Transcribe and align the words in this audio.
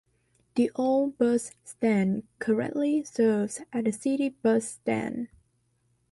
The 0.55 0.71
old 0.73 1.19
bus 1.19 1.51
stand 1.63 2.23
currently 2.39 3.03
serves 3.03 3.61
as 3.71 3.83
the 3.83 3.91
city 3.91 4.29
bus 4.29 4.67
stand. 4.67 5.27